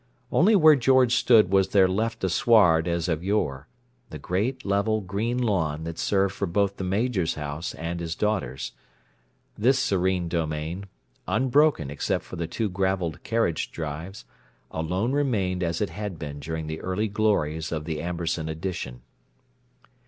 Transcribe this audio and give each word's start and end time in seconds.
Only 0.31 0.55
where 0.55 0.75
George 0.75 1.13
stood 1.13 1.51
was 1.51 1.67
there 1.69 1.87
left 1.87 2.23
a 2.23 2.29
sward 2.29 2.87
as 2.87 3.07
of 3.07 3.23
yore; 3.23 3.67
the 4.09 4.17
great, 4.17 4.65
level, 4.65 4.99
green 5.01 5.37
lawn 5.37 5.83
that 5.83 5.99
served 5.99 6.33
for 6.33 6.47
both 6.47 6.77
the 6.77 6.83
Major's 6.83 7.35
house 7.35 7.75
and 7.75 7.99
his 7.99 8.15
daughter's. 8.15 8.71
This 9.55 9.77
serene 9.77 10.27
domain—unbroken, 10.27 11.91
except 11.91 12.23
for 12.23 12.35
the 12.35 12.47
two 12.47 12.67
gravelled 12.67 13.21
carriage 13.21 13.69
drives—alone 13.71 15.11
remained 15.11 15.61
as 15.61 15.81
it 15.81 15.91
had 15.91 16.17
been 16.17 16.39
during 16.39 16.65
the 16.65 16.81
early 16.81 17.07
glories 17.07 17.71
of 17.71 17.85
the 17.85 18.01
Amberson 18.01 18.49
Addition. 18.49 19.03